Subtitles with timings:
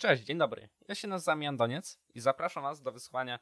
[0.00, 0.68] Cześć, dzień dobry.
[0.88, 3.38] Ja się nazywam Jan Doniec i zapraszam Was do wysłuchania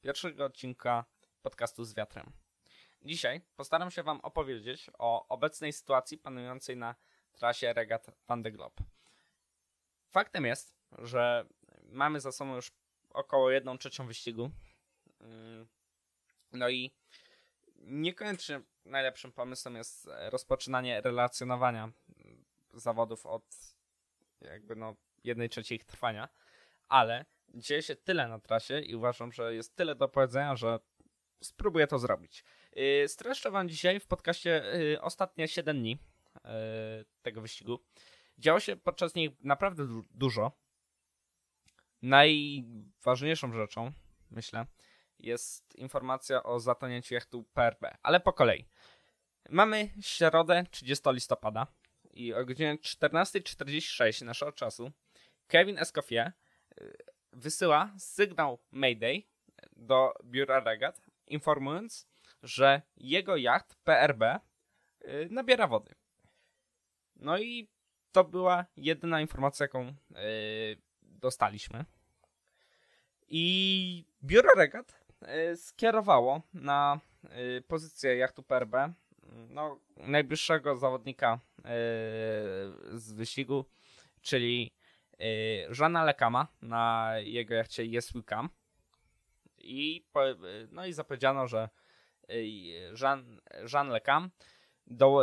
[0.00, 1.04] pierwszego odcinka
[1.42, 2.32] podcastu z wiatrem.
[3.02, 6.94] Dzisiaj postaram się Wam opowiedzieć o obecnej sytuacji panującej na
[7.32, 8.82] trasie regat Van de Globe.
[10.08, 11.46] Faktem jest, że
[11.82, 12.72] mamy za sobą już
[13.10, 14.50] około 1 trzecią wyścigu.
[15.20, 15.66] Yy,
[16.52, 16.92] no i
[17.76, 21.92] niekoniecznie najlepszym pomysłem jest rozpoczynanie relacjonowania
[22.74, 23.44] zawodów od
[24.40, 26.28] jakby no jednej trzeciej ich trwania,
[26.88, 30.78] ale dzieje się tyle na trasie i uważam, że jest tyle do powiedzenia, że
[31.42, 32.44] spróbuję to zrobić.
[32.72, 35.98] Yy, streszczę wam dzisiaj w podcaście yy, ostatnie 7 dni
[36.34, 36.50] yy,
[37.22, 37.84] tego wyścigu.
[38.38, 40.52] Działo się podczas nich naprawdę du dużo.
[42.02, 43.92] Najważniejszą rzeczą,
[44.30, 44.66] myślę,
[45.18, 48.68] jest informacja o zatonięciu jachtu PRB, ale po kolei.
[49.50, 51.66] Mamy środę 30 listopada
[52.10, 54.92] i o godzinie 14.46 naszego czasu
[55.52, 56.32] Kevin Escoffier
[56.80, 56.96] y,
[57.32, 59.22] wysyła sygnał Mayday
[59.76, 62.08] do biura regat, informując,
[62.42, 65.94] że jego jacht PRB y, nabiera wody.
[67.16, 67.68] No i
[68.12, 69.94] to była jedyna informacja, jaką y,
[71.02, 71.84] dostaliśmy.
[73.28, 75.02] I biuro regat
[75.56, 77.00] skierowało na
[77.68, 78.74] pozycję jachtu PRB
[79.48, 81.40] no, najbliższego zawodnika
[82.92, 83.64] z wyścigu,
[84.22, 84.72] czyli
[85.68, 88.48] Żana Lekama na jego jachcie Yes We Come.
[89.58, 90.06] I,
[90.70, 91.68] no i zapowiedziano, że
[93.00, 93.40] Jean,
[93.72, 94.30] Jean Lecam
[94.86, 95.22] do,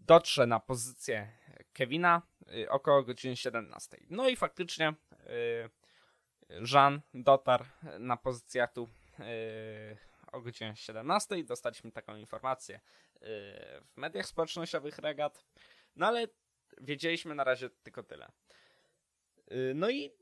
[0.00, 1.32] dotrze na pozycję
[1.72, 2.22] Kevina
[2.68, 3.96] około godziny 17.
[4.10, 4.94] No i faktycznie
[6.72, 7.64] Jean dotarł
[7.98, 8.88] na pozycję tu
[10.32, 11.44] o godzinie 17.
[11.44, 12.80] Dostaliśmy taką informację
[13.20, 15.44] w mediach społecznościowych regat.
[15.96, 16.26] No ale
[16.80, 18.28] wiedzieliśmy na razie tylko tyle.
[19.52, 20.12] Y, no i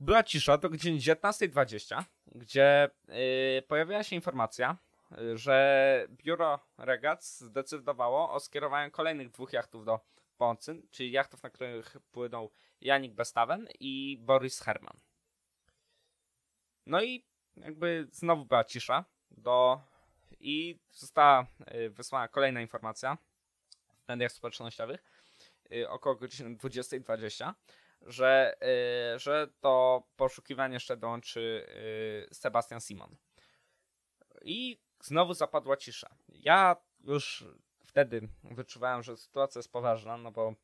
[0.00, 4.76] była cisza do godziny 19.20, gdzie yy, pojawiła się informacja,
[5.18, 10.00] y, że biuro regat zdecydowało o skierowaniu kolejnych dwóch jachtów do
[10.36, 12.50] pomocy, czyli jachtów, na których płynął
[12.80, 15.00] Janik Bestaven i Boris Herman.
[16.86, 17.24] No i
[17.56, 19.80] jakby znowu była cisza do
[20.40, 23.18] i została y, wysłana kolejna informacja
[24.04, 25.04] w mediach społecznościowych
[25.88, 27.54] około godziny 20.20,
[28.06, 28.56] że,
[29.12, 31.66] yy, że to poszukiwanie jeszcze dołączy
[32.28, 33.16] yy, Sebastian Simon.
[34.42, 36.08] I znowu zapadła cisza.
[36.28, 37.44] Ja już
[37.86, 40.54] wtedy wyczuwałem, że sytuacja jest poważna, no bo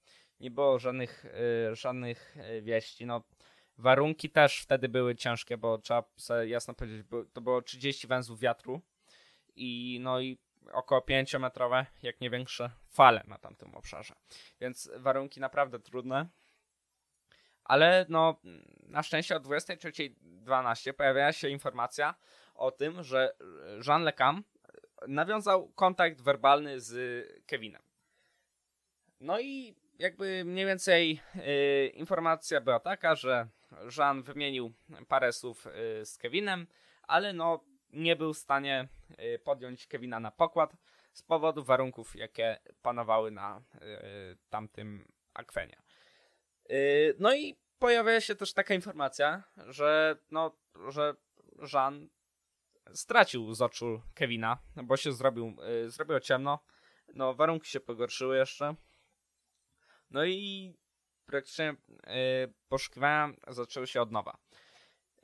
[0.41, 1.25] nie było żadnych,
[1.69, 3.07] yy, żadnych wieści.
[3.07, 3.23] No,
[3.79, 8.81] warunki też wtedy były ciężkie, bo trzeba sobie jasno powiedzieć, to było 30 węzłów wiatru
[9.57, 10.39] i no i
[10.73, 14.15] około 5-metrowe, jak nie większe fale na tamtym obszarze.
[14.61, 16.29] Więc warunki naprawdę trudne
[17.65, 18.41] ale no
[18.89, 22.15] na szczęście o 23.12 pojawiała się informacja
[22.55, 23.37] o tym, że
[23.87, 24.45] Jean Lecam
[25.09, 27.83] nawiązał kontakt werbalny z Kevinem.
[29.21, 33.49] No i jakby mniej więcej y, informacja była taka, że
[33.99, 34.75] Jean wymienił
[35.09, 36.67] parę słów y, z Kevinem,
[37.03, 38.89] ale no nie był w stanie
[39.21, 40.77] y, podjąć Kevina na pokład
[41.13, 43.63] z powodu warunków, jakie panowały na
[44.51, 45.84] tamtym akwenie.
[46.69, 50.57] Yy, no i pojawia się też taka informacja, że no,
[50.89, 51.15] że
[51.73, 52.09] Jean
[52.95, 56.59] stracił z oczu Kevina, bo się zrobił, yy, zrobiło ciemno,
[57.15, 58.75] no warunki się pogorszyły jeszcze.
[60.11, 60.75] No i
[61.27, 61.77] praktycznie
[62.07, 64.39] yy, poszukiwania zaczęły się od nowa.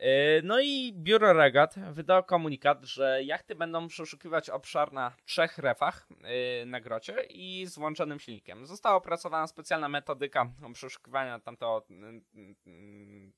[0.01, 6.07] E, no i biuro regat wydało komunikat, że jachty będą przeszukiwać obszar na trzech refach
[6.23, 8.67] e, na grocie i z włączonym silnikiem.
[8.67, 11.87] Została opracowana specjalna metodyka przeszukiwania tamtego,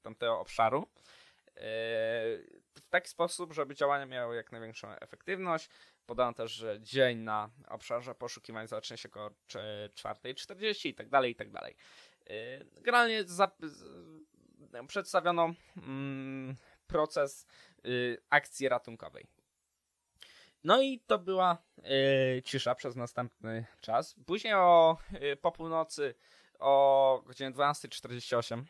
[0.03, 0.87] tamtego obszaru
[1.49, 1.61] e,
[2.75, 5.69] w taki sposób, żeby działania miały jak największą efektywność.
[6.07, 11.35] Podano też, że dzień na obszarze poszukiwań zacznie się około 4.40 i tak dalej, i
[11.35, 11.77] tak dalej.
[12.81, 13.25] Generalnie
[14.89, 16.57] przedstawiono mm,
[16.87, 17.47] proces
[17.87, 19.27] y, akcji ratunkowej.
[20.65, 21.63] No i to była
[22.39, 24.17] y, cisza przez następny czas.
[24.27, 26.15] Później o, y, po północy
[26.59, 28.63] o godzinie 12.48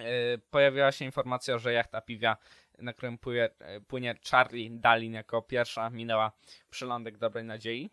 [0.00, 2.36] y, pojawiła się informacja, że jachta Piwia,
[2.78, 3.50] na którym płynie,
[3.88, 6.32] płynie Charlie Dalin jako pierwsza, minęła
[6.70, 7.90] przylądek Dobrej Nadziei.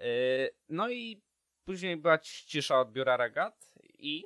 [0.00, 1.22] Y, no i
[1.64, 4.24] później była cisza od biura regat i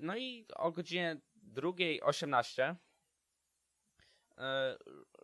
[0.00, 1.20] no i o godzinie
[1.54, 2.74] 2.18
[4.38, 4.76] e,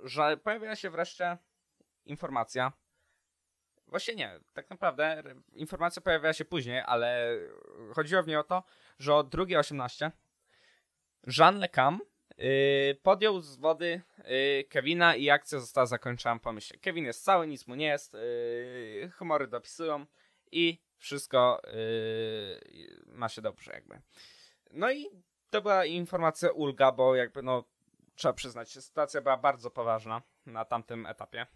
[0.03, 1.39] że pojawia się wreszcie
[2.05, 2.73] informacja.
[3.87, 5.23] Właśnie nie, tak naprawdę
[5.53, 7.39] informacja pojawiła się później, ale
[7.95, 8.63] chodziło w niej o to,
[8.99, 10.11] że o 2.18
[11.39, 12.01] Jean LeCam
[12.39, 16.79] yy, podjął z wody yy, Kevina i akcja została zakończona po myśli.
[16.79, 20.07] Kevin jest cały, nic mu nie jest, yy, humory dopisują
[20.53, 24.01] i wszystko yy, ma się dobrze jakby.
[24.71, 25.07] No i
[25.51, 27.65] to była informacja ulga, bo jakby no
[28.15, 31.47] trzeba przyznać, sytuacja była bardzo poważna na tamtym etapie.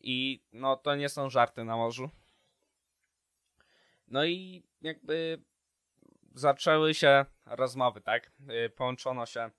[0.00, 2.10] I no to nie są żarty na morzu.
[4.08, 5.42] No i jakby
[6.34, 8.32] zaczęły się rozmowy, tak?
[8.66, 9.50] Y, połączono się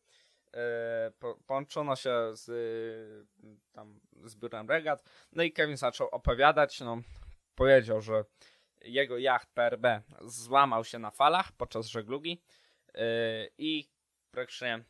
[0.48, 0.60] y,
[1.20, 2.48] po, połączono się z
[3.72, 5.04] tam z biurem regat.
[5.32, 7.02] No i Kevin zaczął opowiadać, no
[7.56, 8.26] powiedział, że
[8.83, 9.86] jego jacht PRB
[10.22, 12.42] złamał się na falach podczas żeglugi
[12.89, 13.01] y,
[13.57, 13.89] i
[14.31, 14.83] praktycznie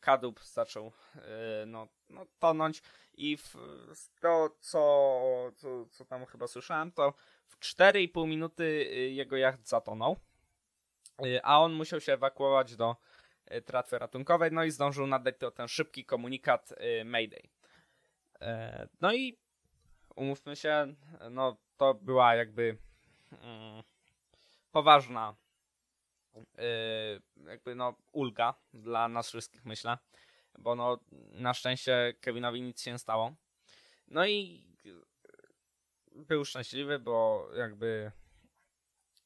[0.00, 0.92] kadłub zaczął
[1.66, 2.82] no, no, tonąć
[3.14, 3.56] i w,
[4.20, 7.14] to, co, co, co tam chyba słyszałem, to
[7.46, 10.16] w 4,5 minuty y, jego jacht zatonął,
[11.26, 12.96] y, a on musiał się ewakuować do
[13.54, 16.74] y, tratwy ratunkowej, no i zdążył nadać to ten szybki komunikat
[17.04, 17.48] Mayday.
[19.00, 19.38] No i
[20.16, 20.94] umówmy się,
[21.30, 22.78] no to była jakby
[23.32, 23.82] mm,
[24.72, 25.34] poważna
[27.46, 29.98] jakby no ulga dla nas wszystkich, myślę
[30.58, 30.98] bo no
[31.32, 33.34] na szczęście Kevinowi nic się nie stało.
[34.08, 34.66] No i
[36.14, 38.12] był szczęśliwy, bo jakby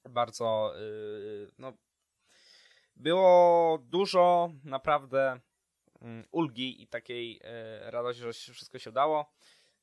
[0.09, 1.73] bardzo yy, no
[2.97, 5.41] było dużo naprawdę
[6.01, 9.33] yy, ulgi i takiej yy, radości, że wszystko się udało.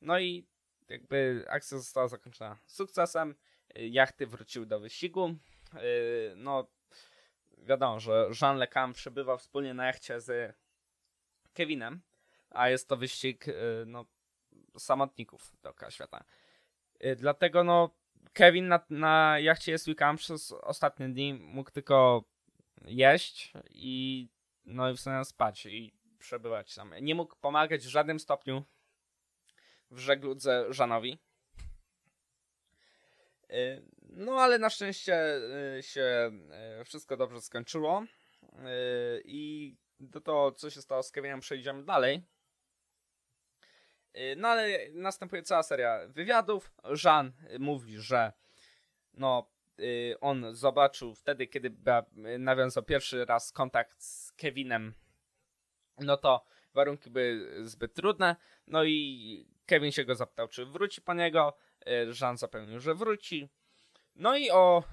[0.02, 0.48] No i
[0.90, 3.36] jakby akcja została zakończona sukcesem.
[3.76, 5.36] Jachty wróciły do wyścigu.
[5.74, 6.68] Yy, no
[7.58, 10.56] wiadomo, że Jean Le Cam przebywał wspólnie na jachcie z
[11.54, 12.02] Kevinem,
[12.50, 13.54] a jest to wyścig y,
[13.86, 14.06] no,
[14.78, 16.24] samotników dookoła świata.
[17.06, 17.90] Y, dlatego no,
[18.34, 22.24] Kevin na, na jachcie jest Wickham przez ostatnie dni mógł tylko
[22.86, 24.28] jeść i
[24.66, 26.94] no i w sumie spać i przebywać tam.
[27.02, 28.64] Nie mógł pomagać w żadnym stopniu
[29.92, 31.20] w żegludze Żanowi.
[33.54, 35.42] Y, no ale na szczęście
[35.82, 36.32] się
[36.86, 38.04] wszystko dobrze skończyło
[39.26, 42.24] i do to, co się stało z Kevinem, przejdziemy dalej.
[44.18, 46.72] Y, no ale następuje cała seria wywiadów.
[47.04, 48.34] Jean mówi, że
[49.14, 51.76] no, y, on zobaczył wtedy, kiedy
[52.40, 54.94] nawiązał pierwszy raz kontakt z Kevinem,
[55.98, 58.36] no to warunki były zbyt trudne.
[58.68, 61.58] No i Kevin się go zapytał, czy wróci po niego.
[62.22, 63.50] Jean zapewnił, że wróci.
[64.16, 64.84] No i o,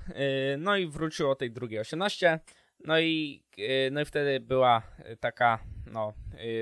[0.58, 2.40] no i wrócił o tej drugiej 18.
[2.84, 4.82] No i, e, no i wtedy była
[5.20, 6.12] taka, no,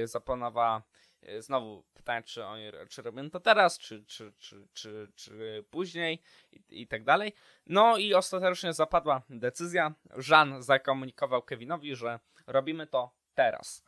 [0.02, 0.82] e, zaplanowała
[1.22, 6.22] e, znowu pytanie, czy oni czy robią to teraz, czy, czy, czy, czy, czy później
[6.52, 7.32] i, i tak dalej.
[7.66, 9.94] No i ostatecznie zapadła decyzja.
[10.28, 13.84] Jean zakomunikował Kevinowi, że robimy to teraz.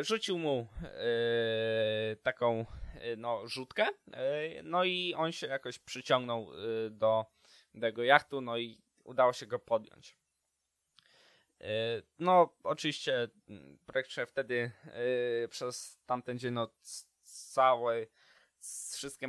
[0.00, 0.66] Rzucił mu
[2.22, 2.66] taką
[3.16, 3.86] no, rzutkę,
[4.62, 6.50] no i on się jakoś przyciągnął
[6.90, 7.26] do,
[7.74, 10.16] jego jachtu, no i udało się go podjąć.
[11.60, 14.70] E, no, oczywiście mm, praktycznie wtedy
[15.50, 16.70] przez tamten dzień no,
[17.22, 18.06] całe,
[18.92, 19.28] wszystkie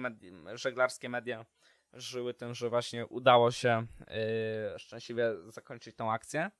[0.54, 1.46] żeglarskie media
[1.94, 3.88] żyły tym, że właśnie udało się
[4.78, 6.52] szczęśliwie zakończyć tą akcję.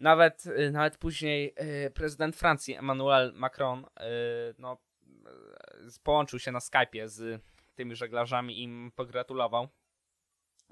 [0.00, 1.54] Nawet, yy, nawet później
[1.94, 3.86] prezydent Francji Emmanuel Macron
[4.58, 4.78] no,
[6.02, 7.42] połączył się na Skype'ie z
[7.74, 9.68] tymi żeglarzami i im pogratulował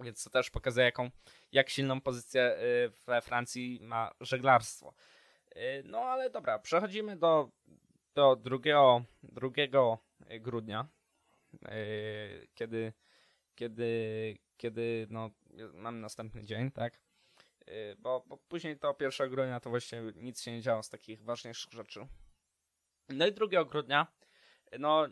[0.05, 1.11] więc to też pokazuje, jaką,
[1.53, 4.95] jak silną pozycję y, we Francji ma żeglarstwo.
[5.57, 7.51] Y, no ale dobra, przechodzimy do,
[8.15, 8.59] do 2,
[9.23, 9.49] 2
[10.41, 10.89] grudnia,
[11.55, 12.93] y, kiedy,
[13.55, 15.31] kiedy, kiedy no,
[15.75, 17.01] mamy następny dzień, tak?
[17.99, 21.73] Bo, bo później to 1 grudnia to właściwie nic się nie działo z takich ważniejszych
[21.73, 22.07] rzeczy.
[23.09, 24.07] No i 2 grudnia,
[24.79, 25.07] no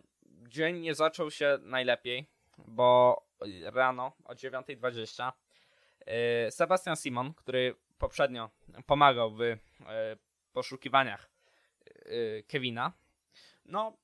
[0.49, 2.27] dzień nie zaczął się najlepiej,
[2.59, 3.23] bo
[3.63, 5.33] rano o 9.20
[6.07, 8.51] e, Sebastian Simon, który poprzednio
[8.87, 9.59] pomagał w e,
[10.53, 11.31] poszukiwaniach
[12.49, 12.93] Kevina,
[13.65, 13.97] no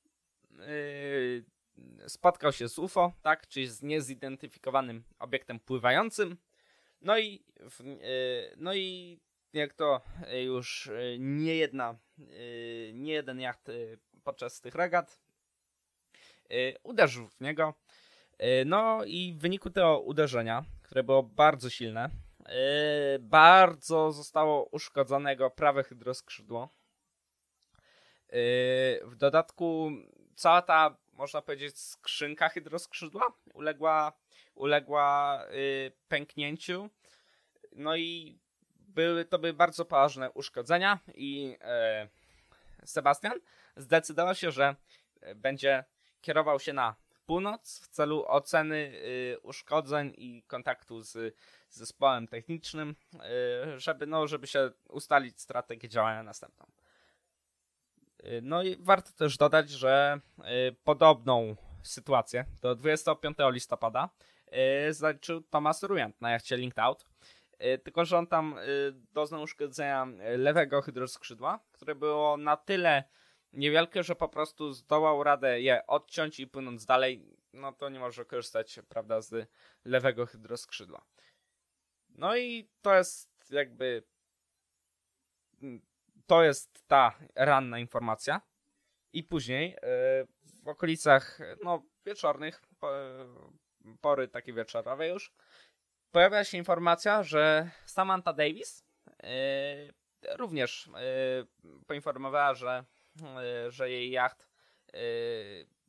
[2.07, 6.37] spotkał się z UFO, tak, czyli z niezidentyfikowanym obiektem pływającym.
[7.05, 7.45] No i,
[8.57, 9.19] no i
[9.53, 10.01] jak to
[10.45, 11.99] już nie jedna,
[12.93, 13.71] nie jeden jacht
[14.25, 15.21] podczas tych regat
[16.83, 17.75] uderzył w niego.
[18.67, 22.11] No i w wyniku tego uderzenia, które było bardzo silne,
[23.21, 26.69] bardzo zostało uszkodzonego prawe hydroskrzydło.
[29.03, 29.91] W dodatku
[30.37, 34.22] cała ta, można powiedzieć, skrzynka hydroskrzydła uległa,
[34.55, 35.43] uległa
[36.09, 36.91] pęknięciu.
[37.73, 38.39] No i
[38.79, 42.09] były, to były bardzo poważne uszkodzenia i e,
[42.85, 43.41] Sebastian
[43.77, 44.77] zdecydował się, że
[45.35, 45.85] będzie
[46.21, 46.95] kierował się na
[47.27, 51.37] północ w celu oceny y, uszkodzeń i kontaktu z
[51.69, 56.67] zespołem technicznym, y, żeby, no, żeby się ustalić strategię działania następną.
[58.25, 60.21] Y, no i warto też dodać, że
[60.85, 64.09] podobną sytuację do 25 listopada
[64.91, 67.07] zaliczył Thomas Ruyant na jachcie Linked Out.
[67.85, 68.57] Tylko, że on tam
[69.12, 73.05] doznał uszkodzenia lewego hydroskrzydła, które było na tyle
[73.53, 78.25] niewielkie, że po prostu zdołał radę je odciąć i płynąc dalej, no to nie może
[78.25, 79.49] korzystać, prawda, z
[79.85, 81.05] lewego hydroskrzydła.
[82.09, 84.03] No i to jest jakby
[86.27, 88.41] to jest ta ranna informacja.
[89.12, 92.90] I później yy, w okolicach no, wieczornych, po,
[94.00, 95.33] pory takiej wieczorowej już,
[96.11, 98.85] pojawia się informacja, że Samantha Davis
[99.23, 100.90] yy, również
[101.66, 102.85] yy, poinformowała, że
[103.21, 104.49] E, że jej jacht
[104.92, 104.99] e,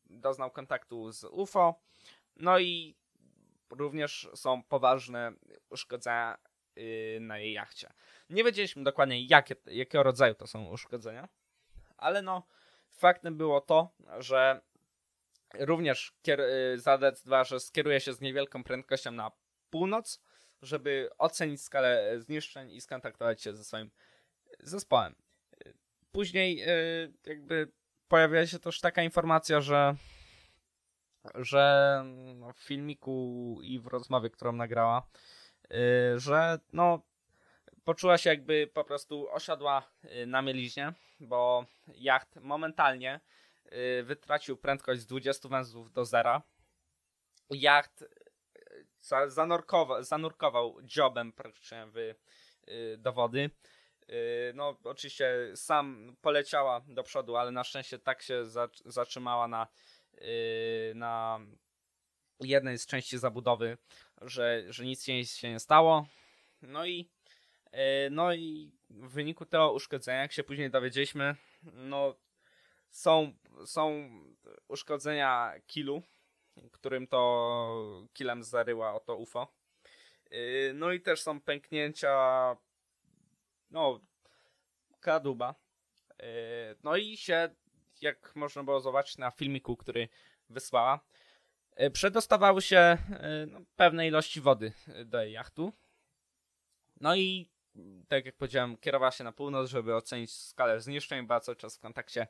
[0.06, 1.82] doznał kontaktu z UFO.
[2.36, 2.96] No i
[3.70, 5.34] również są poważne
[5.70, 6.38] uszkodzenia
[6.76, 7.94] e, na jej jachcie.
[8.30, 11.30] Nie wiedzieliśmy dokładnie, jakie, jakiego rodzaju to są uszkodzenia,
[11.98, 12.48] ale no,
[12.96, 14.62] faktem było to, że
[15.54, 16.14] również
[16.76, 19.32] zadecydowała, że skieruje się z niewielką prędkością na
[19.70, 20.22] północ,
[20.62, 23.92] żeby ocenić skalę zniszczeń i skontaktować się ze swoim
[24.60, 25.16] zespołem.
[26.12, 26.64] Później
[27.26, 27.72] jakby
[28.08, 29.96] pojawia się też taka informacja, że
[31.36, 32.04] że
[32.36, 35.08] no, w filmiku i w rozmowie, którą nagrała,
[36.16, 37.02] że no
[37.84, 43.20] poczuła się jakby po prostu osiadła y, na mieliźnie, bo jacht momentalnie
[43.72, 46.42] yy, wytracił prędkość z 20 węzłów do zera.
[47.50, 48.08] Jacht y,
[49.28, 53.50] zanurkował, zanurkował dziobem praktycznie w, y, do wody.
[54.10, 58.44] Y, no, oczywiście sam poleciała do przodu, ale na szczęście tak się
[58.86, 59.68] zatrzymała na,
[60.14, 61.40] y, na
[62.40, 63.78] jednej z części zabudowy,
[64.22, 66.08] że, że nic się nie stało.
[66.62, 67.23] No i, y,
[68.12, 72.16] no i w wyniku tego uszkodzenia, jak się później dowiedzieliśmy, no
[72.90, 73.34] są,
[73.66, 74.10] są
[74.68, 76.02] uszkodzenia kilu,
[76.72, 79.48] którym to kilem zaryła oto UFO.
[80.74, 82.18] No i też są pęknięcia
[83.72, 84.00] no,
[85.00, 85.56] kadłuba.
[86.20, 87.50] E, no i się,
[88.02, 90.10] jak można było zobaczyć na filmiku, który
[90.50, 91.00] wysłała,
[91.76, 92.98] e, przedostawały się e,
[93.52, 94.74] no, pewne ilości wody
[95.06, 95.74] do jej jachtu.
[97.02, 97.50] No i
[98.08, 101.80] tak jak powiedziałem, kierowała się na północ, żeby ocenić skalę zniszczeń, była cały czas w
[101.80, 102.28] kontakcie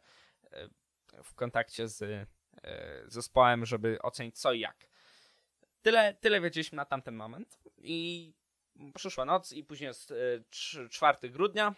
[1.24, 2.30] w kontakcie z
[3.08, 4.88] zespołem, żeby ocenić co i jak.
[5.82, 8.34] Tyle, tyle wiedzieliśmy na tamten moment i
[8.96, 10.14] przyszła noc i później jest
[10.90, 11.76] 4 grudnia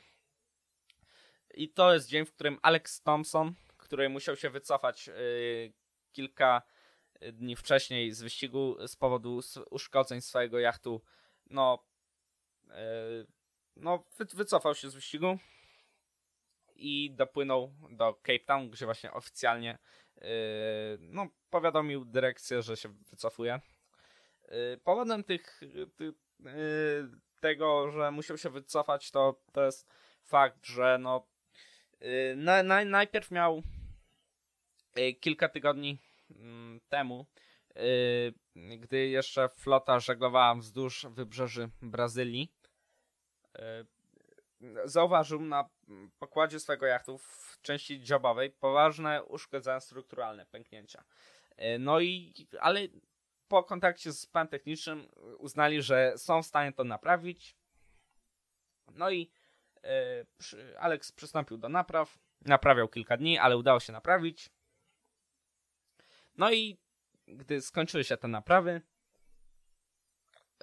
[1.54, 5.10] i to jest dzień, w którym Alex Thompson, który musiał się wycofać
[6.12, 6.62] kilka
[7.34, 11.02] dni wcześniej z wyścigu z powodu uszkodzeń swojego jachtu,
[11.46, 11.88] no,
[13.76, 15.38] no wy, wycofał się z wyścigu
[16.76, 19.78] i dopłynął do Cape Town, gdzie właśnie oficjalnie
[20.16, 20.28] yy,
[21.00, 23.62] no, powiadomił dyrekcję, że się wycofuje.
[24.44, 25.62] Yy, powodem tych,
[25.96, 29.88] ty, yy, tego, że musiał się wycofać, to, to jest
[30.24, 31.28] fakt, że no,
[32.02, 33.64] Y, na, na, najpierw miał
[35.00, 35.98] y, kilka tygodni
[36.32, 37.26] mm, temu,
[37.78, 42.52] y, gdy jeszcze flota żeglowała wzdłuż wybrzeży Brazylii,
[44.86, 45.70] zauważył na
[46.20, 51.04] pokładzie swojego jachtu w części dziobowej poważne uszkodzenia strukturalne, pęknięcia.
[51.80, 52.80] No i, ale
[53.48, 55.08] po kontakcie z panem technicznym
[55.38, 57.56] uznali, że są w stanie to naprawić.
[58.92, 59.32] No i
[59.86, 60.26] E,
[60.80, 62.18] Alex przystąpił do napraw.
[62.42, 64.50] Naprawiał kilka dni, ale udało się naprawić.
[66.38, 66.78] No i
[67.28, 68.82] gdy skończyły się te naprawy,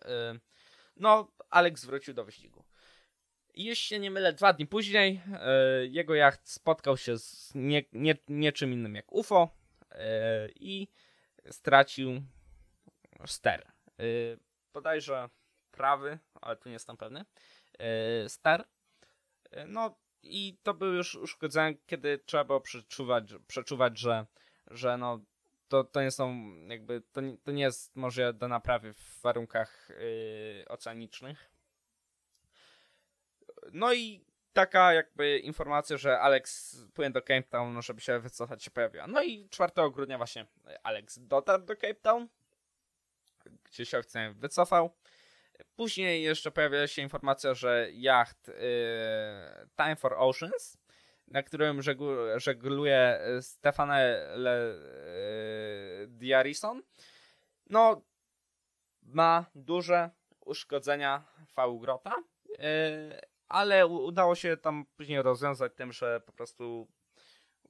[0.05, 0.39] e,
[0.97, 2.65] no, Alex wrócił do wyścigu.
[3.55, 8.15] Jeśli się nie mylę, dwa dni później e, jego jacht spotkał się z nie, nie,
[8.63, 9.49] innym jak UFO
[10.55, 10.89] i
[11.51, 12.23] stracił
[13.27, 13.73] ster.
[14.73, 15.29] Bodajże
[15.71, 17.25] prawy, ale tu nie jestem pewny,
[18.29, 18.65] ster
[19.67, 24.27] no i to był już uszkodzenia, kiedy trzeba było przeczuwać, przeczuwać że,
[24.67, 25.21] że no,
[25.69, 30.65] to, to nie są jakby, to to nie jest może do naprawy w warunkach yy,
[30.69, 31.51] oceanicznych.
[33.73, 38.65] No i taka jakby informacja, że Alex płynie do Cape Town, no żeby się wycofać
[38.65, 39.07] się pojawiła.
[39.07, 40.47] No i 4 grudnia właśnie
[40.83, 42.29] Alex dotarł do Cape Town,
[43.65, 44.91] gdzie się oficjalnie wycofał.
[45.77, 48.53] Później jeszcze pojawia się informacja, że jacht y,
[49.77, 50.79] Time for Oceans,
[51.29, 54.75] na którym żeglu, żegluje Stefanele
[56.05, 56.83] y, Diarison,
[57.71, 58.03] no
[59.03, 61.25] ma duże uszkodzenia
[61.57, 62.15] V-grota,
[62.51, 66.89] y, ale udało się tam później rozwiązać tym, że po prostu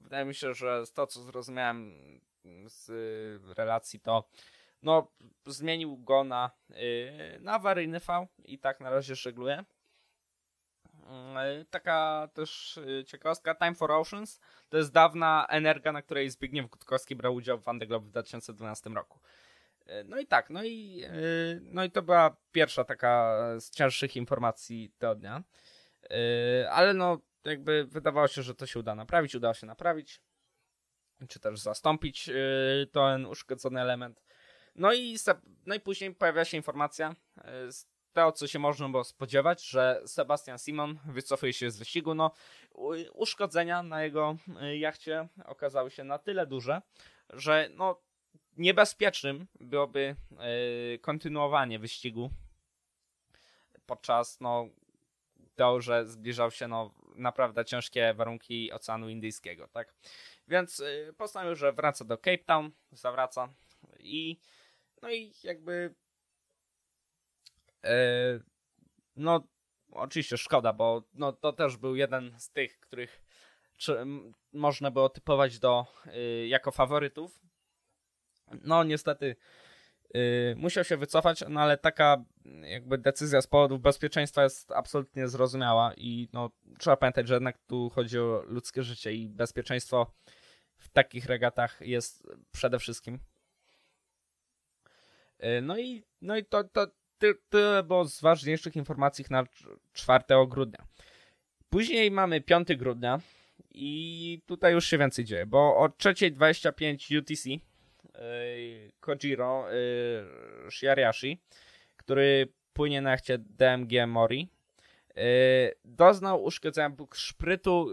[0.01, 1.95] wydaje mi się, że to, co zrozumiałem
[2.67, 2.89] z
[3.59, 4.29] relacji, to
[4.83, 5.13] no,
[5.47, 9.65] zmienił go na, yy, na awaryjny V i tak na razie żegluje.
[10.85, 17.17] Yy, taka też ciekawostka, Time for Oceans to jest dawna energia, na której Zbigniew Gutkowski
[17.17, 19.21] brał udział w Globe w 2012 roku.
[20.05, 21.05] No i tak, no i,
[21.63, 25.43] no i to była pierwsza taka z cięższych informacji tego dnia.
[26.11, 30.21] Yy, ale no, jakby wydawało się, że to się uda naprawić, udało się naprawić,
[31.29, 32.31] czy też zastąpić
[32.93, 34.23] ten uszkodzony element.
[34.75, 35.17] No i,
[35.67, 40.03] no i później pojawia się informacja e, z tego, co się można było spodziewać, że
[40.07, 42.15] Sebastian Simon wycofuje się z wyścigu.
[42.15, 42.31] No,
[43.13, 44.37] uszkodzenia na jego
[44.79, 46.83] jachcie okazały się na tyle duże,
[47.31, 48.01] że no,
[48.57, 50.17] niebezpiecznym byłoby
[51.01, 52.31] kontynuowanie wyścigu
[53.87, 54.69] podczas no,
[55.55, 59.95] tego, że zbliżał się no, naprawdę ciężkie warunki Oceanu Indyjskiego, tak?
[60.49, 60.83] Więc
[61.17, 63.55] postanowił, że wraca do Cape Town, zawraca
[63.99, 64.41] i
[65.03, 65.95] no i jakby.
[67.85, 67.95] E,
[69.17, 69.49] no,
[69.91, 73.23] oczywiście szkoda, bo no, to też był jeden z tych, których
[73.77, 74.07] czy,
[74.53, 77.41] można było typować do, y, jako faworytów.
[78.63, 79.37] No, niestety y,
[80.57, 82.25] musiał się wycofać, no ale taka
[82.63, 87.91] jakby decyzja z powodów bezpieczeństwa jest absolutnie zrozumiała i no, trzeba pamiętać, że jednak tu
[87.91, 90.15] chodzi o ludzkie życie i bezpieczeństwo
[90.79, 93.19] w takich regatach jest przede wszystkim.
[95.39, 96.87] E, no i, no i to, to
[97.49, 99.45] tyle było z ważniejszych informacji na
[99.93, 100.87] 4 grudnia.
[101.71, 103.21] Później mamy 5 grudnia
[103.71, 107.72] i tutaj już się więcej dzieje, bo o 3.25 UTC
[109.01, 111.41] Kojiro yy, Shiariashi,
[111.97, 114.49] który płynie na jachcie DMG Mori,
[115.17, 115.23] yy,
[115.85, 117.89] doznał uszkodzenia szprytu,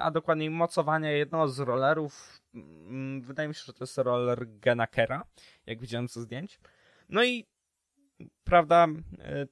[0.00, 2.40] a dokładniej mocowania jednego z rollerów.
[2.54, 2.60] Yy,
[3.20, 5.24] wydaje mi się, że to jest roller Genakera,
[5.66, 6.60] jak widziałem ze zdjęć.
[7.08, 7.46] No i
[8.44, 8.86] prawda,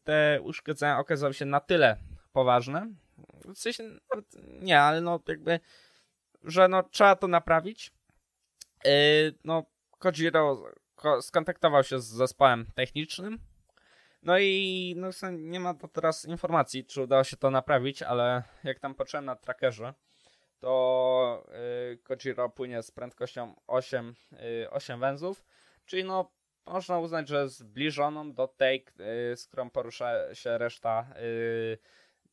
[0.04, 1.96] te uszkodzenia okazały się na tyle
[2.32, 2.88] poważne,
[3.54, 3.84] w sensie
[4.60, 5.60] nie, ale no jakby,
[6.44, 7.92] że no trzeba to naprawić.
[9.44, 9.64] No
[10.02, 10.64] Kojiro
[11.20, 13.38] skontaktował się z zespołem technicznym,
[14.22, 18.78] no i no, nie ma to teraz informacji, czy udało się to naprawić, ale jak
[18.78, 19.94] tam patrzyłem na trackerze,
[20.58, 21.46] to
[21.88, 25.44] yy, Kojiro płynie z prędkością 8, yy, 8 węzłów,
[25.86, 26.32] czyli no
[26.66, 28.84] można uznać, że zbliżoną do tej,
[29.32, 31.06] y, z którą porusza się reszta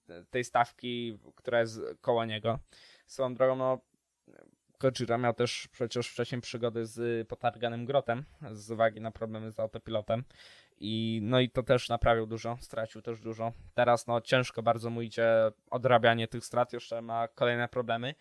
[0.09, 2.59] y, tej stawki, która jest koło niego.
[3.07, 3.79] Swoją drogą, no,
[4.79, 10.23] Kojira miał też przecież wcześniej przygody z potarganym grotem z uwagi na problemy z autopilotem.
[10.77, 13.53] I, no i to też naprawił dużo, stracił też dużo.
[13.73, 18.15] Teraz no ciężko bardzo mu idzie odrabianie tych strat, jeszcze ma kolejne problemy.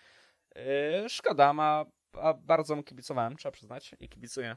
[0.56, 4.56] Yy, szkoda, ma, a bardzo mu kibicowałem, trzeba przyznać, i kibicuję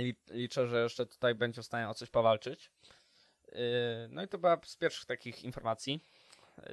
[0.00, 2.70] i liczę, że jeszcze tutaj będzie w stanie o coś powalczyć.
[3.52, 3.58] Yy,
[4.10, 6.04] no i to była z pierwszych takich informacji.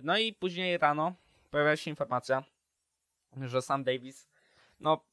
[0.01, 1.15] No i później rano
[1.51, 2.43] pojawia się informacja,
[3.43, 4.27] że Sam Davis
[4.79, 5.05] no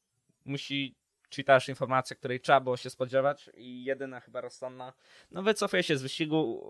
[0.44, 0.96] musi,
[1.28, 4.92] czyli też informacja, której trzeba było się spodziewać i jedyna chyba rozsądna,
[5.30, 6.62] no wycofuje się z wyścigu.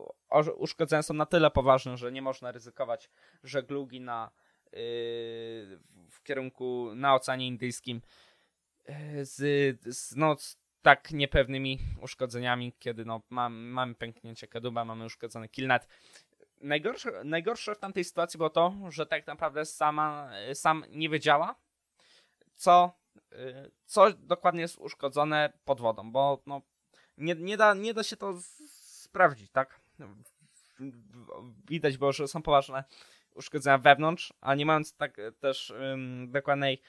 [0.57, 3.11] Uszkodzenia są na tyle poważne, że nie można ryzykować
[3.45, 4.31] żeglugi na,
[4.65, 4.71] yy,
[6.11, 8.03] w kierunku na Oceanie Indyjskim
[8.89, 9.37] yy, z,
[9.97, 10.37] z, no,
[10.83, 15.89] tak niepewnymi uszkodzeniami, kiedy no, mam, mamy pęknięcie kaduba, mamy uszkodzony killnet.
[16.63, 21.55] Najgorsze, najgorsze w tamtej sytuacji było to, że tak naprawdę sama, sam nie wiedziała,
[22.55, 22.93] co,
[23.85, 26.63] co dokładnie jest uszkodzone pod wodą, bo no,
[27.19, 28.35] nie, nie, da, nie da się to
[29.03, 29.81] sprawdzić, tak?
[31.69, 32.85] Widać było, że są poważne
[33.35, 36.83] uszkodzenia wewnątrz, a nie mając tak też um, dokładnej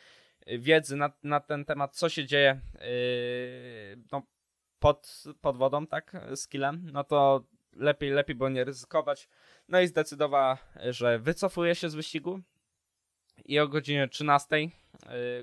[0.48, 4.22] wiedzy na, na ten temat, co się dzieje yy, no,
[4.80, 7.44] pod, pod wodą, tak, z killem, no to
[7.76, 9.30] lepiej, lepiej było nie ryzykować.
[9.68, 10.58] No i zdecydowała,
[10.90, 12.40] że wycofuje się z wyścigu
[13.46, 14.70] i o godzinie 13, yy,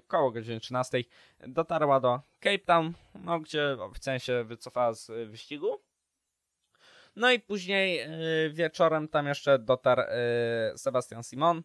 [0.07, 1.05] koło godziny 13
[1.41, 5.81] dotarła do Cape Town, no, gdzie oficjalnie się wycofała z wyścigu.
[7.17, 10.03] No i później yy, wieczorem tam jeszcze dotarł
[10.77, 11.63] Sebastian Simon,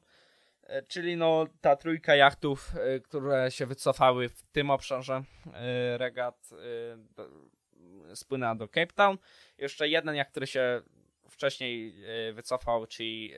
[0.88, 2.71] czyli no ta trójka jachtów,
[3.04, 5.23] które się wycofały w tym obszarze
[5.97, 6.49] regat
[8.15, 9.17] spłynęła do Cape Town.
[9.58, 10.81] Jeszcze jeden jacht, który się
[11.29, 13.34] wcześniej y, wycofał, czyli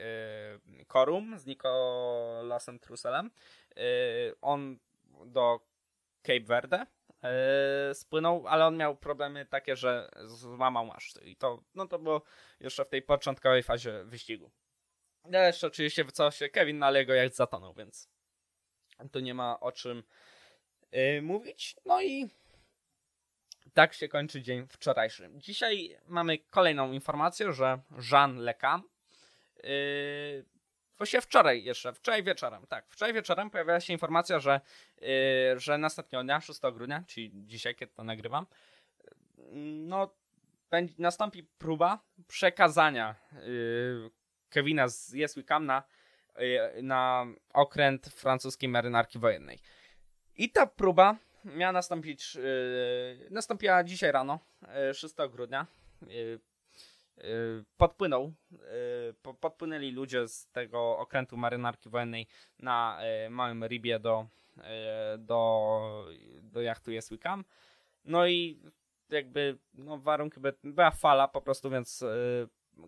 [0.86, 3.30] Korum z Nicolasem Truselem.
[3.78, 4.78] Y, on
[5.26, 5.60] do
[6.22, 6.86] Cape Verde
[7.94, 12.22] spłynął, ale on miał problemy takie, że złamał maszty i to, no to było
[12.60, 14.50] jeszcze w tej początkowej fazie wyścigu.
[15.24, 18.08] No jeszcze oczywiście wycofał się Kevin, no ale jego jak zatonął, więc
[19.12, 20.02] tu nie ma o czym
[21.22, 21.76] mówić.
[21.86, 22.28] No i
[23.78, 25.30] tak się kończy dzień wczorajszy.
[25.34, 27.78] Dzisiaj mamy kolejną informację, że
[28.12, 28.82] Jean Lecam
[29.56, 29.70] yy,
[30.96, 34.60] Właściwie wczoraj jeszcze, wczoraj wieczorem, tak, wczoraj wieczorem pojawiła się informacja, że,
[35.00, 35.08] yy,
[35.60, 38.46] że następnego dnia, 6 grudnia, czyli dzisiaj, kiedy to nagrywam,
[39.62, 40.14] no,
[40.70, 44.10] będzie, nastąpi próba przekazania yy,
[44.50, 45.82] Kevina z Yes We Come na,
[46.38, 49.58] yy, na okręt francuskiej marynarki wojennej.
[50.36, 54.38] I ta próba miała nastąpić, yy, nastąpiła dzisiaj rano,
[54.86, 55.66] yy, 6 grudnia.
[56.06, 56.40] Yy,
[57.76, 62.26] podpłynął, yy, podpłynęli ludzie z tego okrętu marynarki wojennej
[62.58, 64.26] na yy, małym ribie do,
[65.18, 66.06] do,
[66.42, 66.90] do jachtu
[67.22, 67.44] Come.
[68.04, 68.60] No i
[69.10, 72.04] jakby no, warunki, by, była fala po prostu, więc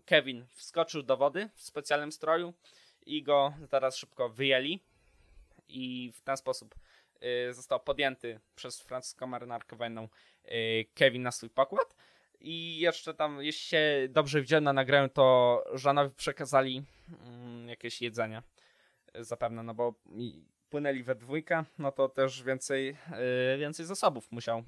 [0.05, 2.55] Kevin wskoczył do wody w specjalnym stroju
[3.07, 4.81] i go teraz szybko wyjęli
[5.69, 6.90] i w ten sposób Y,
[7.51, 10.09] został podjęty przez francuską marynarkę wojenną
[10.45, 11.97] y, Kevin na swój pokład.
[12.41, 16.83] I jeszcze tam, jeśli się dobrze widziałem na nagraniu, to Żanowi przekazali
[17.27, 18.43] mm, jakieś jedzenie.
[19.17, 19.95] Y, zapewne, no bo
[20.71, 22.97] płynęli we dwójkę, no to też więcej,
[23.59, 24.63] więcej zasobów musiał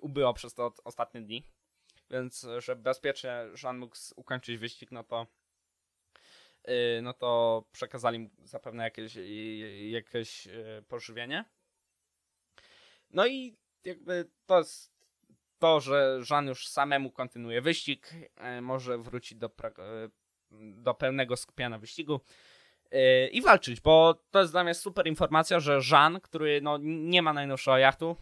[0.00, 1.44] ubyło przez te ostatnie dni.
[2.10, 5.37] Więc, żeby bezpiecznie Żan mógł ukończyć wyścig, no to Y,
[7.02, 9.18] no to przekazali mu zapewne jakieś,
[9.90, 11.44] jakieś y, pożywienie.
[13.10, 14.92] No i jakby to jest
[15.58, 18.12] to, że Żan już samemu kontynuuje wyścig,
[18.58, 19.50] y, może wrócić do,
[20.50, 22.20] do pełnego skupienia na wyścigu
[23.32, 27.32] i walczyć, bo to jest dla mnie super informacja, że Żan, który no, nie ma
[27.32, 28.16] najnowszego jachtu,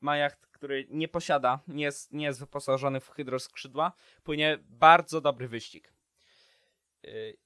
[0.00, 5.48] ma jacht, który nie posiada, nie jest, nie jest wyposażony w hydroskrzydła, płynie bardzo dobry
[5.48, 5.95] wyścig.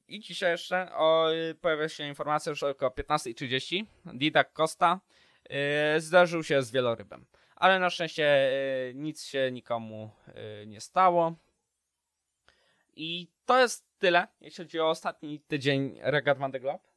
[0.08, 1.28] I dzisiaj jeszcze o,
[1.60, 5.00] pojawia się informacja, że około 15.30 Didak Costa
[5.96, 7.26] y, zdarzył się z wielorybem.
[7.56, 8.52] Ale na szczęście
[8.90, 10.10] y, nic się nikomu
[10.62, 11.34] y, nie stało.
[12.96, 16.90] I to jest tyle, jeśli chodzi o ostatni tydzień Regat Van de Globe.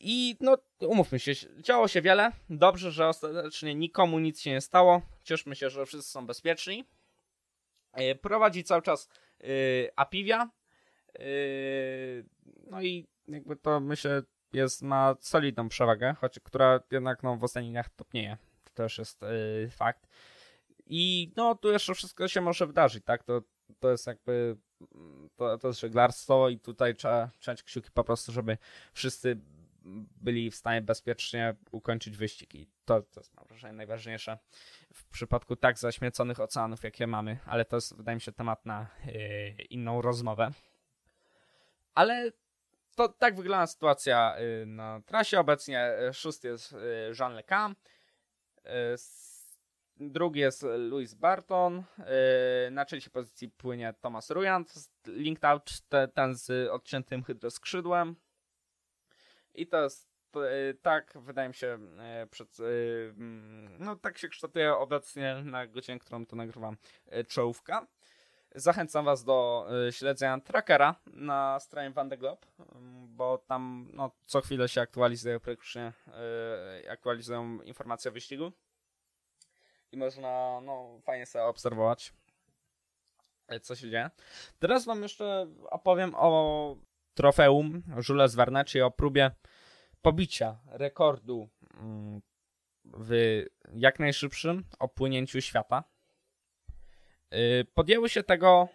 [0.00, 2.32] I no, umówmy się, działo się wiele.
[2.50, 5.02] Dobrze, że ostatecznie nikomu nic się nie stało.
[5.22, 6.84] Cieszmy się, że wszyscy są bezpieczni.
[8.22, 9.08] Prowadzi cały czas
[9.96, 10.63] Apiwia, Yy,
[12.70, 14.22] no i jakby to myślę
[14.52, 18.36] jest, ma solidną przewagę, choć która jednak no, w ostatnich topnieje.
[18.64, 20.06] To też jest yy, fakt.
[20.86, 23.24] I no tu jeszcze wszystko się może wydarzyć, tak?
[23.24, 23.42] To,
[23.80, 24.56] to jest jakby
[25.36, 28.58] to, to jest żeglarstwo i tutaj trzeba trzymać kciuki po prostu, żeby
[28.92, 29.40] wszyscy
[30.20, 34.38] byli w stanie bezpiecznie ukończyć wyścig i to, to jest mam wrażenie najważniejsze
[34.94, 38.86] w przypadku tak zaśmieconych oceanów, jakie mamy, ale to jest wydaje mi się temat na
[39.06, 40.50] yy, inną rozmowę.
[41.94, 42.32] Ale
[42.94, 45.40] to tak wygląda sytuacja y, na trasie.
[45.40, 46.76] Obecnie y, szósty jest y,
[47.20, 47.76] Jean Lecam,
[49.96, 51.84] drugi jest Louis Barton,
[52.70, 54.74] na trzeciej pozycji płynie Thomas Ruyant,
[55.06, 55.70] linked out
[56.14, 58.16] ten z odciętym hydroskrzydłem.
[59.54, 60.14] I to jest
[60.82, 61.78] tak, wydaje mi się,
[62.30, 66.76] przed, mm, no tak się kształtuje obecnie na godzinę, którą to nagrywam,
[67.28, 67.86] czołówka.
[68.54, 72.46] Zachęcam Was do y, śledzenia trackera na stronie Van de Globe,
[73.08, 75.92] bo tam no, co chwilę się aktualizują praktycznie
[76.84, 78.52] y, aktualizują informacje o wyścigu
[79.92, 82.12] i można no, fajnie sobie obserwować
[83.52, 84.10] y, co się dzieje.
[84.58, 86.76] Teraz Wam jeszcze opowiem o
[87.14, 89.30] trofeum Jules Verne, czyli o próbie
[90.02, 91.48] pobicia rekordu
[91.80, 92.22] mm,
[92.84, 95.84] w jak najszybszym opłynięciu świata
[97.74, 98.68] podjęły się tego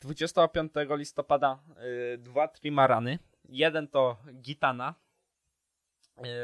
[0.00, 1.58] 25 y, listopada
[2.14, 3.18] y, dwa trimarany.
[3.48, 4.94] Jeden to Gitana,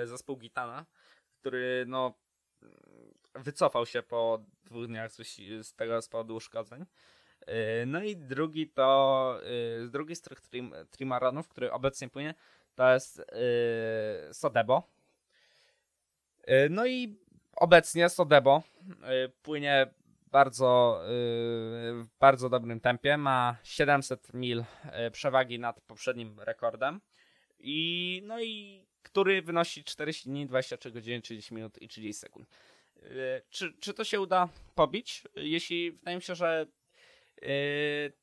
[0.05, 0.87] zespół Gitana,
[1.41, 2.15] który no
[3.35, 5.13] wycofał się po dwóch dniach
[5.63, 6.85] z tego z powodu uszkodzeń.
[7.87, 9.41] No i drugi to,
[9.91, 12.35] drugi z tych trim, trimaranów, który obecnie płynie,
[12.75, 13.23] to jest
[14.33, 14.83] Sodebo.
[16.71, 17.19] No i
[17.57, 18.63] obecnie Sodebo
[19.43, 19.87] płynie
[20.33, 23.17] bardzo, yy, w bardzo dobrym tempie.
[23.17, 27.01] Ma 700 mil yy, przewagi nad poprzednim rekordem.
[27.59, 32.49] I, no i który wynosi 40 dni, 23 godziny, 30 minut i 30 sekund.
[32.97, 35.23] Yy, czy, czy to się uda pobić?
[35.37, 36.67] Jeśli wydaje mi się, że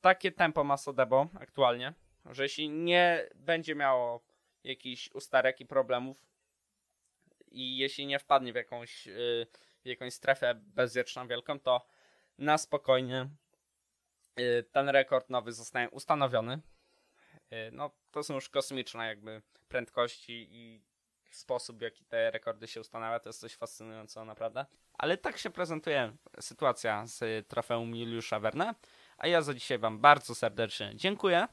[0.00, 1.92] takie tempo ma Sodebo aktualnie,
[2.30, 4.24] że jeśli nie będzie miało
[4.64, 6.26] jakichś usterek i problemów
[7.50, 9.08] i jeśli nie wpadnie w jakąś,
[9.84, 11.86] w jakąś strefę bezwieczną wielką, to
[12.40, 13.28] na spokojnie
[14.36, 16.60] yy, ten rekord nowy zostanie ustanowiony.
[17.50, 20.82] Yy, no, to są już kosmiczne jakby prędkości i
[21.30, 24.66] sposób, w jaki te rekordy się ustanawia, to jest coś fascynującego naprawdę.
[24.92, 28.74] Ale tak się prezentuje sytuacja z trofeum Juliusza Verne.
[29.18, 31.48] A ja za dzisiaj Wam bardzo serdecznie dziękuję.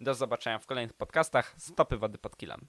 [0.00, 1.54] Do zobaczenia w kolejnych podcastach.
[1.58, 2.68] Stopy wody pod kilem.